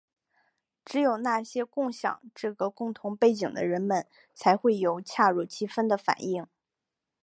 [0.83, 6.47] 只有那些共享这个共同背景的人们才会有恰如其分的反应。